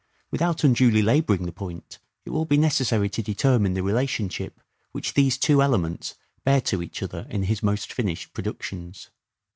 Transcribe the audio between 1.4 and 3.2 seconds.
the point it will be necessary